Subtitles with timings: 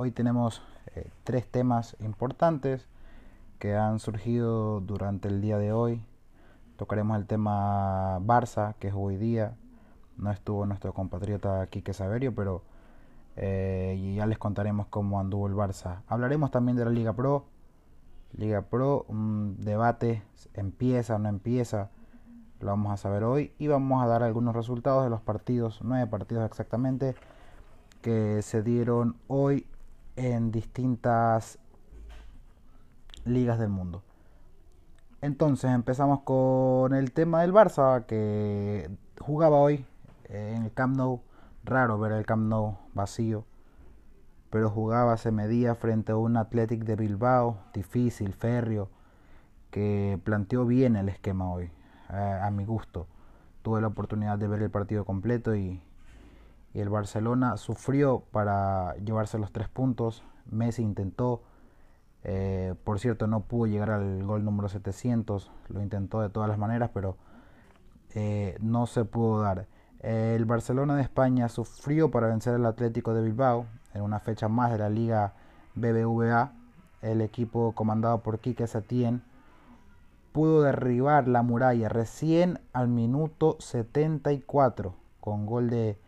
[0.00, 0.62] Hoy tenemos
[0.94, 2.86] eh, tres temas importantes
[3.58, 6.00] que han surgido durante el día de hoy.
[6.76, 9.56] Tocaremos el tema Barça, que es hoy día.
[10.16, 12.62] No estuvo nuestro compatriota Quique Saverio, pero
[13.34, 16.02] eh, ya les contaremos cómo anduvo el Barça.
[16.06, 17.46] Hablaremos también de la Liga Pro.
[18.34, 20.22] Liga Pro, un debate,
[20.54, 21.90] empieza o no empieza,
[22.60, 23.52] lo vamos a saber hoy.
[23.58, 27.16] Y vamos a dar algunos resultados de los partidos, nueve partidos exactamente,
[28.00, 29.66] que se dieron hoy
[30.18, 31.58] en distintas
[33.24, 34.02] ligas del mundo.
[35.20, 38.90] Entonces empezamos con el tema del Barça que
[39.20, 39.86] jugaba hoy
[40.28, 41.22] en el Camp Nou.
[41.64, 43.44] Raro ver el Camp Nou vacío,
[44.50, 48.88] pero jugaba, se medía frente a un Athletic de Bilbao, difícil, férreo,
[49.70, 51.70] que planteó bien el esquema hoy,
[52.08, 53.06] a mi gusto.
[53.62, 55.82] Tuve la oportunidad de ver el partido completo y
[56.80, 60.22] el Barcelona sufrió para llevarse los tres puntos.
[60.50, 61.42] Messi intentó,
[62.24, 66.58] eh, por cierto, no pudo llegar al gol número 700, lo intentó de todas las
[66.58, 67.16] maneras, pero
[68.14, 69.66] eh, no se pudo dar.
[70.00, 74.70] El Barcelona de España sufrió para vencer al Atlético de Bilbao en una fecha más
[74.70, 75.34] de la Liga
[75.74, 76.52] BBVA.
[77.02, 79.22] El equipo comandado por Quique Setién
[80.32, 85.98] pudo derribar la muralla recién al minuto 74 con gol de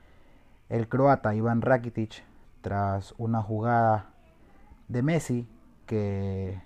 [0.70, 2.24] el croata Iván Rakitic,
[2.62, 4.10] tras una jugada
[4.88, 5.48] de Messi,
[5.84, 6.62] que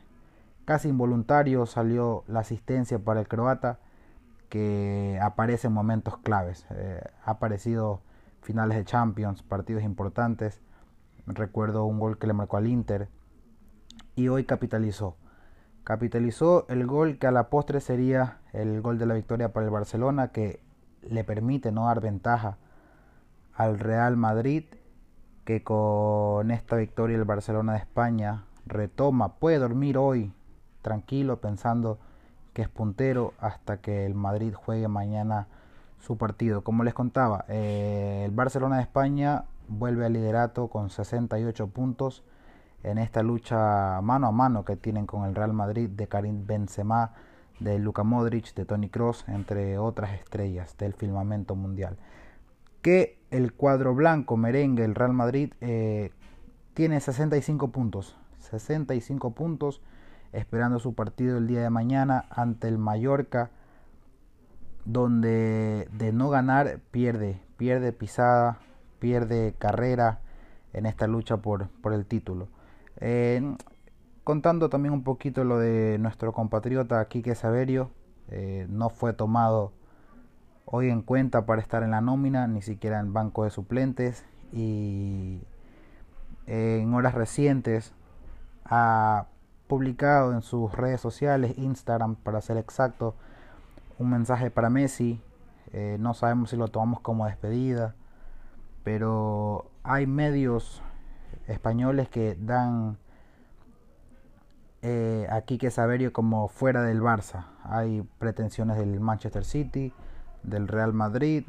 [0.66, 3.80] casi involuntario salió la asistencia para el croata,
[4.50, 6.66] que aparece en momentos claves.
[6.70, 8.02] Eh, ha aparecido
[8.42, 10.60] finales de Champions, partidos importantes.
[11.26, 13.08] Recuerdo un gol que le marcó al Inter.
[14.16, 15.16] Y hoy capitalizó.
[15.82, 19.72] Capitalizó el gol que a la postre sería el gol de la victoria para el
[19.72, 20.60] Barcelona, que
[21.02, 22.58] le permite no dar ventaja
[23.54, 24.64] al Real Madrid,
[25.44, 30.32] que con esta victoria el Barcelona de España retoma, puede dormir hoy
[30.82, 31.98] tranquilo pensando
[32.52, 35.48] que es puntero hasta que el Madrid juegue mañana
[36.00, 36.62] su partido.
[36.62, 42.22] Como les contaba, eh, el Barcelona de España vuelve al liderato con 68 puntos
[42.82, 47.12] en esta lucha mano a mano que tienen con el Real Madrid de Karim Benzema,
[47.60, 51.96] de Luka Modric, de Tony Cross, entre otras estrellas del firmamento mundial
[52.84, 56.12] que el cuadro blanco merengue, el Real Madrid, eh,
[56.72, 58.16] tiene 65 puntos.
[58.38, 59.82] 65 puntos
[60.32, 63.50] esperando su partido el día de mañana ante el Mallorca,
[64.84, 68.58] donde de no ganar pierde, pierde pisada,
[69.00, 70.20] pierde carrera
[70.72, 72.46] en esta lucha por, por el título.
[73.00, 73.56] Eh,
[74.22, 77.90] contando también un poquito lo de nuestro compatriota Quique Saverio,
[78.28, 79.72] eh, no fue tomado
[80.74, 85.40] hoy en cuenta para estar en la nómina, ni siquiera en banco de suplentes y
[86.46, 87.94] en horas recientes
[88.64, 89.26] ha
[89.68, 93.14] publicado en sus redes sociales, Instagram para ser exacto,
[93.98, 95.20] un mensaje para Messi.
[95.72, 97.94] Eh, no sabemos si lo tomamos como despedida,
[98.82, 100.82] pero hay medios
[101.46, 102.98] españoles que dan
[104.82, 107.46] eh, aquí que Saverio como fuera del Barça.
[107.62, 109.92] Hay pretensiones del Manchester City,
[110.44, 111.44] del Real Madrid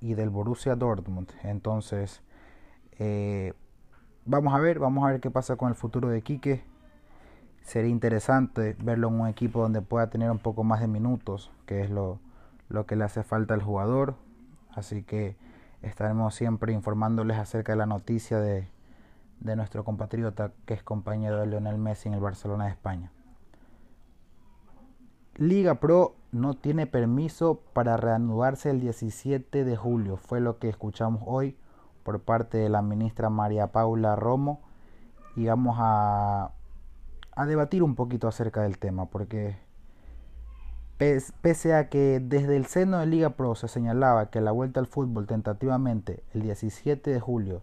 [0.00, 1.30] y del Borussia Dortmund.
[1.42, 2.22] Entonces,
[2.98, 3.52] eh,
[4.24, 6.64] vamos a ver, vamos a ver qué pasa con el futuro de Quique.
[7.62, 11.82] Sería interesante verlo en un equipo donde pueda tener un poco más de minutos, que
[11.82, 12.20] es lo,
[12.68, 14.14] lo que le hace falta al jugador.
[14.74, 15.36] Así que
[15.82, 18.68] estaremos siempre informándoles acerca de la noticia de,
[19.40, 23.10] de nuestro compatriota que es compañero de Lionel Messi en el Barcelona de España.
[25.36, 31.22] Liga Pro no tiene permiso para reanudarse el 17 de julio, fue lo que escuchamos
[31.26, 31.56] hoy
[32.02, 34.60] por parte de la ministra María Paula Romo
[35.34, 36.52] y vamos a,
[37.34, 39.56] a debatir un poquito acerca del tema porque
[40.98, 44.86] pese a que desde el seno de Liga Pro se señalaba que la vuelta al
[44.86, 47.62] fútbol tentativamente el 17 de julio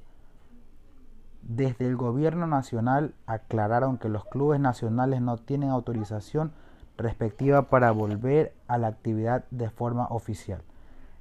[1.44, 6.54] desde el gobierno nacional aclararon que los clubes nacionales no tienen autorización
[6.98, 10.62] respectiva para volver a la actividad de forma oficial.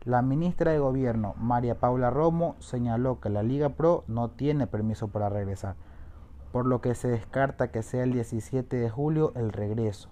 [0.04, 5.08] La ministra de Gobierno, María Paula Romo, señaló que la Liga Pro no tiene permiso
[5.08, 5.76] para regresar,
[6.50, 10.08] por lo que se descarta que sea el 17 de julio el regreso.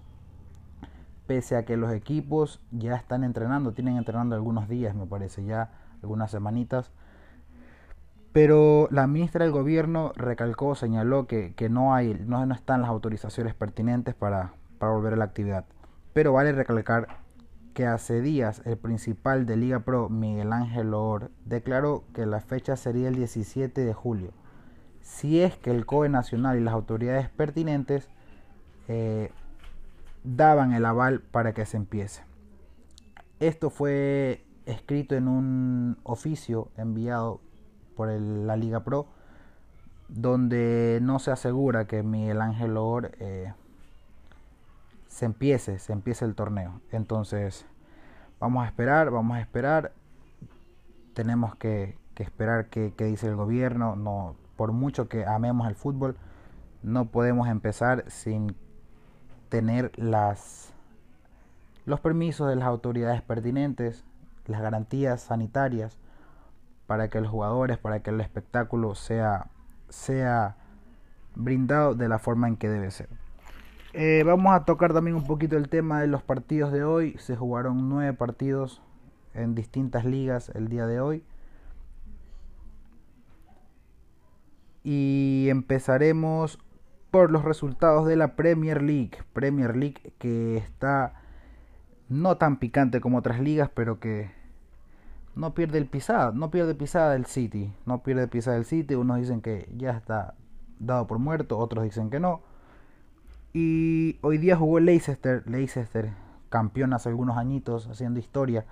[1.27, 5.71] Pese a que los equipos ya están entrenando, tienen entrenando algunos días, me parece, ya
[6.01, 6.91] algunas semanitas.
[8.31, 13.53] Pero la ministra del Gobierno recalcó, señaló que, no, hay, no, no están las autorizaciones
[13.55, 15.65] pertinentes para, para volver a la actividad.
[16.11, 17.19] Pero vale recalcar
[17.75, 22.75] que hace días el principal de Liga Pro, Miguel Ángel Or, declaró que la fecha
[22.75, 24.31] sería el 17 de julio,
[24.99, 28.09] si es que el COE nacional y las autoridades pertinentes
[28.87, 29.31] eh,
[30.23, 32.23] daban el aval para que se empiece.
[33.39, 37.39] Esto fue escrito en un oficio enviado
[37.95, 39.05] por la Liga Pro,
[40.07, 43.11] donde no se asegura que Miguel Ángel Or
[45.11, 46.79] se empiece, se empiece el torneo.
[46.91, 47.65] Entonces,
[48.39, 49.91] vamos a esperar, vamos a esperar.
[51.13, 53.95] Tenemos que, esperar qué dice el gobierno.
[53.95, 56.15] No, por mucho que amemos el fútbol,
[56.81, 58.55] no podemos empezar sin
[59.49, 60.71] tener las
[61.85, 64.05] los permisos de las autoridades pertinentes,
[64.45, 65.97] las garantías sanitarias
[66.87, 69.47] para que los jugadores, para que el espectáculo sea,
[69.89, 70.55] sea
[71.35, 73.09] brindado de la forma en que debe ser.
[73.93, 77.15] Eh, vamos a tocar también un poquito el tema de los partidos de hoy.
[77.19, 78.81] Se jugaron nueve partidos
[79.33, 81.23] en distintas ligas el día de hoy.
[84.83, 86.57] Y empezaremos
[87.11, 89.17] por los resultados de la Premier League.
[89.33, 91.21] Premier League que está
[92.07, 94.31] no tan picante como otras ligas, pero que
[95.35, 99.17] no pierde el pisada, no pierde pisada del City, no pierde pisada del City, unos
[99.17, 100.35] dicen que ya está
[100.79, 102.41] dado por muerto, otros dicen que no.
[103.53, 106.13] Y hoy día jugó Leicester, Leicester,
[106.49, 108.65] campeón hace algunos añitos, haciendo historia.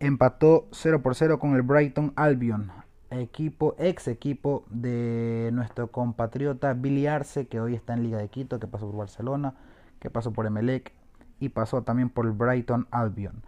[0.00, 2.72] Empató 0 por 0 con el Brighton Albion,
[3.10, 8.58] equipo, ex equipo de nuestro compatriota Billy Arce, que hoy está en Liga de Quito,
[8.58, 9.54] que pasó por Barcelona,
[10.00, 10.92] que pasó por Emelec
[11.38, 13.42] y pasó también por el Brighton Albion.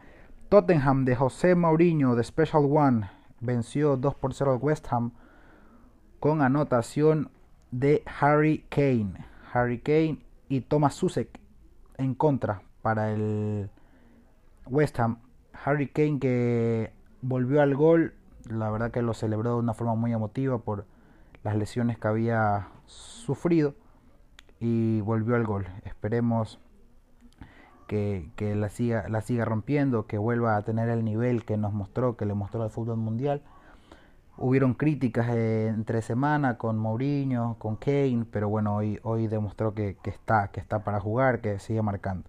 [0.51, 3.11] Tottenham de José Mourinho de Special One
[3.41, 5.13] venció 2 por 0 al West Ham
[6.21, 7.31] con anotación
[7.71, 9.27] de Harry Kane.
[9.53, 10.19] Harry Kane
[10.49, 11.41] y Thomas Susek
[11.97, 13.71] en contra para el
[14.67, 15.19] West Ham.
[15.65, 16.93] Harry Kane que
[17.23, 18.15] volvió al gol,
[18.49, 20.87] la verdad que lo celebró de una forma muy emotiva por
[21.43, 23.75] las lesiones que había sufrido
[24.61, 25.67] y volvió al gol.
[25.85, 26.59] Esperemos
[27.87, 32.17] que, la, siga, la siga rompiendo, que vuelva a tener el nivel que nos mostró,
[32.17, 33.43] que le mostró el fútbol mundial.
[34.37, 40.49] Hubieron críticas entre semana con Mourinho, con Kane, pero bueno, hoy, hoy demostró que, está,
[40.49, 42.29] que está para jugar, que sigue marcando.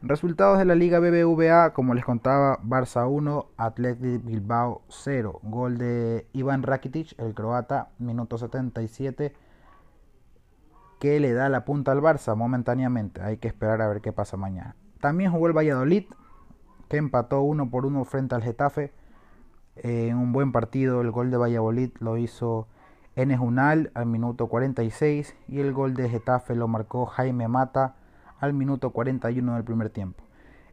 [0.00, 5.40] Resultados de la Liga BBVA, como les contaba, Barça 1, Athletic Bilbao 0.
[5.42, 9.34] Gol de Ivan Rakitic, el croata, minuto 77
[11.04, 13.20] que le da la punta al Barça momentáneamente.
[13.20, 14.74] Hay que esperar a ver qué pasa mañana.
[15.02, 16.04] También jugó el Valladolid,
[16.88, 18.90] que empató uno por uno frente al Getafe.
[19.76, 22.68] En un buen partido, el gol de Valladolid lo hizo
[23.16, 27.96] Enes Unal al minuto 46 y el gol de Getafe lo marcó Jaime Mata
[28.40, 30.22] al minuto 41 del primer tiempo.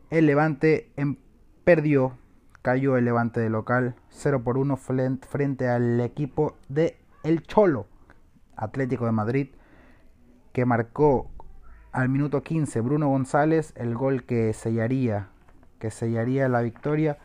[0.10, 1.18] El Levante em,
[1.64, 2.18] perdió,
[2.62, 7.88] cayó el Levante de local 0 por 1 frente al equipo de El Cholo,
[8.56, 9.48] Atlético de Madrid
[10.52, 11.30] que marcó
[11.92, 15.30] al minuto 15 Bruno González el gol que sellaría,
[15.80, 17.18] que sellaría la victoria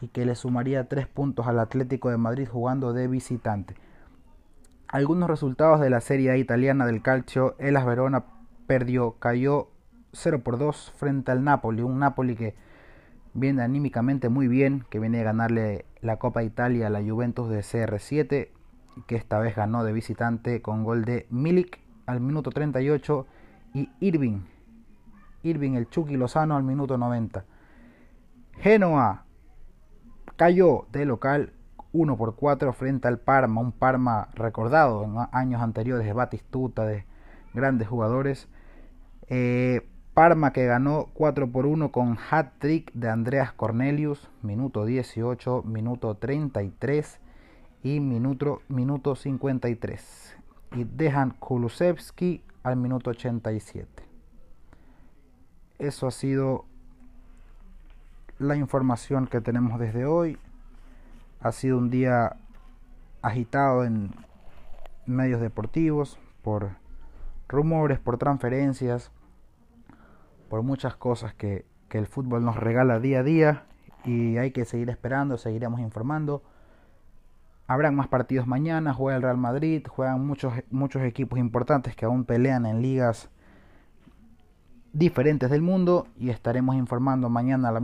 [0.00, 3.74] y que le sumaría tres puntos al Atlético de Madrid jugando de visitante.
[4.88, 8.24] Algunos resultados de la Serie italiana del calcio, Elas Verona
[8.66, 9.68] perdió, cayó
[10.12, 12.54] 0 por 2 frente al Napoli, un Napoli que
[13.34, 17.60] viene anímicamente muy bien, que viene a ganarle la Copa Italia a la Juventus de
[17.60, 18.48] CR7,
[19.06, 23.26] que esta vez ganó de visitante con gol de Milik al minuto 38
[23.74, 24.40] y Irving,
[25.42, 27.44] Irving el Chucky Lozano al minuto 90.
[28.58, 29.25] Genoa
[30.36, 31.52] cayó de local
[31.92, 37.04] 1 por 4 frente al Parma, un Parma recordado en años anteriores de Batistuta, de
[37.54, 38.48] grandes jugadores.
[39.28, 46.14] Eh, Parma que ganó 4 por 1 con hat-trick de Andreas Cornelius, minuto 18, minuto
[46.14, 47.20] 33
[47.82, 50.36] y minuto, minuto 53
[50.74, 54.02] y dejan Kulusevski al minuto 87.
[55.78, 56.64] Eso ha sido
[58.38, 60.38] la información que tenemos desde hoy.
[61.40, 62.36] Ha sido un día
[63.22, 64.14] agitado en
[65.06, 66.70] medios deportivos por
[67.48, 69.10] rumores, por transferencias,
[70.48, 73.64] por muchas cosas que, que el fútbol nos regala día a día
[74.04, 76.42] y hay que seguir esperando, seguiremos informando.
[77.68, 82.24] Habrán más partidos mañana, juega el Real Madrid, juegan muchos, muchos equipos importantes que aún
[82.24, 83.28] pelean en ligas
[84.92, 87.74] diferentes del mundo y estaremos informando mañana a la